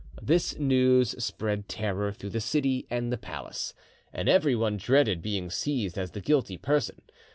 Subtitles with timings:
[0.19, 3.75] This news spread terror through the city and the palace,
[4.11, 7.03] and everyone dreaded being seized as the guilty person.